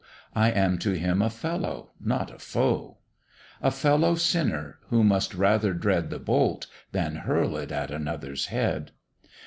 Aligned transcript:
I 0.33 0.49
am 0.49 0.79
to 0.79 0.93
him 0.93 1.21
a 1.21 1.29
fellow, 1.29 1.91
not 2.03 2.33
a 2.33 2.39
foe, 2.39 2.97
A 3.61 3.69
fellow 3.69 4.15
sinner, 4.15 4.79
who 4.89 5.03
must 5.03 5.35
rather 5.35 5.75
dread 5.75 6.09
The 6.09 6.17
bolt, 6.17 6.65
than 6.91 7.17
hurl 7.17 7.55
it 7.55 7.71
at 7.71 7.91
another's 7.91 8.47
head. 8.47 8.93